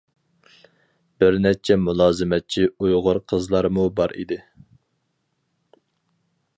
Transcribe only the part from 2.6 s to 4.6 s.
ئۇيغۇر قىزلارمۇ بار ئىدى.